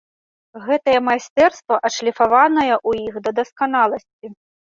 [0.67, 4.27] Гэтае майстэрства адшліфаванае ў іх да дасканаласці.